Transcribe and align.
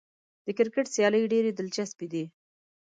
د 0.45 0.47
کرکټ 0.57 0.85
سیالۍ 0.95 1.23
ډېرې 1.33 1.51
دلچسپې 1.53 2.07
دي. 2.13 2.23